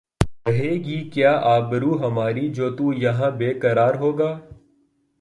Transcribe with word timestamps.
رہے 0.47 0.71
گی 0.83 1.01
کیا 1.09 1.31
آبرو 1.45 1.93
ہماری 1.97 2.47
جو 2.53 2.69
تو 2.75 2.93
یہاں 2.93 3.29
بے 3.37 3.53
قرار 3.61 3.93
ہوگا 3.95 4.31